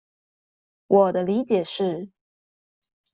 [0.87, 2.09] 我的理解是